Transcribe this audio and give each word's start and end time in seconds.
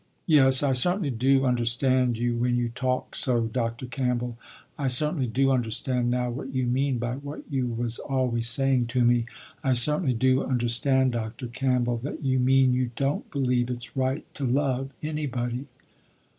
"Yes 0.25 0.63
I 0.63 0.71
certainly 0.71 1.11
do 1.11 1.45
understand 1.45 2.17
you 2.17 2.35
when 2.35 2.55
you 2.57 2.69
talk 2.69 3.13
so 3.15 3.41
Dr. 3.45 3.85
Campbell. 3.85 4.35
I 4.75 4.87
certainly 4.87 5.27
do 5.27 5.51
understand 5.51 6.09
now 6.09 6.31
what 6.31 6.55
you 6.55 6.65
mean 6.65 6.97
by 6.97 7.17
what 7.17 7.43
you 7.51 7.67
was 7.67 7.99
always 7.99 8.49
saying 8.49 8.87
to 8.87 9.03
me. 9.05 9.27
I 9.63 9.73
certainly 9.73 10.15
do 10.15 10.43
understand 10.43 11.11
Dr. 11.11 11.45
Campbell 11.45 11.97
that 11.97 12.23
you 12.23 12.39
mean 12.39 12.73
you 12.73 12.89
don't 12.95 13.29
believe 13.29 13.69
it's 13.69 13.95
right 13.95 14.25
to 14.33 14.43
love 14.43 14.89
anybody." 15.03 15.67